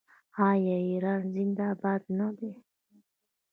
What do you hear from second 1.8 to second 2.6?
باد نه دی؟